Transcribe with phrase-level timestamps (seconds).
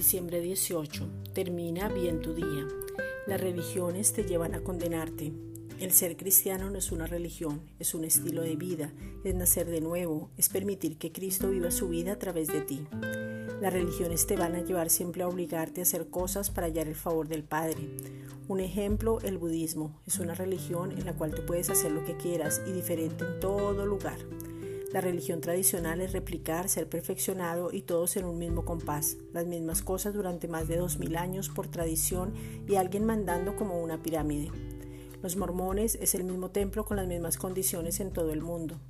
[0.00, 1.10] Diciembre 18.
[1.34, 2.66] Termina bien tu día.
[3.26, 5.30] Las religiones te llevan a condenarte.
[5.78, 8.94] El ser cristiano no es una religión, es un estilo de vida,
[9.24, 12.86] es nacer de nuevo, es permitir que Cristo viva su vida a través de ti.
[13.60, 16.96] Las religiones te van a llevar siempre a obligarte a hacer cosas para hallar el
[16.96, 17.90] favor del Padre.
[18.48, 22.16] Un ejemplo, el budismo, es una religión en la cual tú puedes hacer lo que
[22.16, 24.16] quieras y diferente en todo lugar.
[24.92, 29.82] La religión tradicional es replicar, ser perfeccionado y todos en un mismo compás, las mismas
[29.82, 32.34] cosas durante más de dos mil años por tradición
[32.66, 34.50] y alguien mandando como una pirámide.
[35.22, 38.80] Los mormones es el mismo templo con las mismas condiciones en todo el mundo.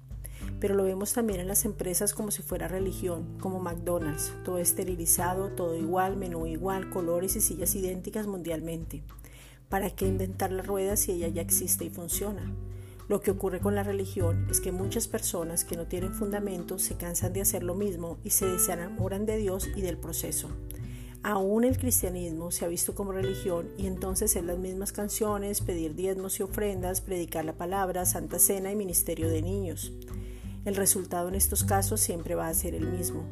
[0.58, 5.50] Pero lo vemos también en las empresas como si fuera religión, como McDonald's, todo esterilizado,
[5.50, 9.02] todo igual, menú igual, colores y sillas idénticas mundialmente.
[9.68, 12.50] ¿Para qué inventar la rueda si ella ya existe y funciona?
[13.10, 16.94] Lo que ocurre con la religión es que muchas personas que no tienen fundamento se
[16.94, 20.48] cansan de hacer lo mismo y se desenamoran de Dios y del proceso.
[21.24, 25.96] Aún el cristianismo se ha visto como religión y entonces es las mismas canciones, pedir
[25.96, 29.92] diezmos y ofrendas, predicar la palabra, santa cena y ministerio de niños.
[30.64, 33.24] El resultado en estos casos siempre va a ser el mismo.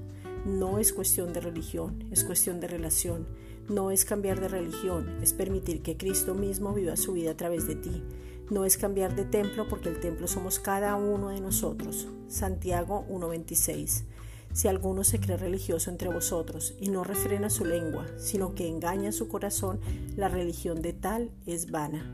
[0.44, 3.28] No es cuestión de religión, es cuestión de relación.
[3.68, 7.68] No es cambiar de religión, es permitir que Cristo mismo viva su vida a través
[7.68, 8.02] de ti.
[8.50, 12.08] No es cambiar de templo porque el templo somos cada uno de nosotros.
[12.28, 14.04] Santiago 1.26.
[14.52, 19.12] Si alguno se cree religioso entre vosotros y no refrena su lengua, sino que engaña
[19.12, 19.80] su corazón,
[20.16, 22.10] la religión de tal es vana.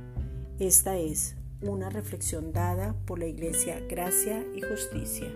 [0.58, 5.28] Esta es una reflexión dada por la Iglesia Gracia y Justicia.